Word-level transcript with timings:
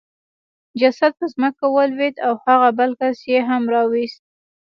جسد 0.79 1.11
په 1.19 1.25
ځمکه 1.33 1.65
ولوېد 1.75 2.15
او 2.27 2.33
هغه 2.45 2.69
بل 2.79 2.91
کس 2.99 3.17
یې 3.31 3.39
هم 3.49 3.63
راوست 3.73 4.21